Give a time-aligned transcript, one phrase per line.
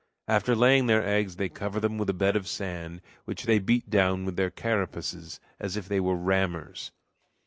[0.27, 3.87] After laying their eggs they cover them with a bed of sand, which they beat
[3.91, 6.91] down with their carapaces as if they were rammers.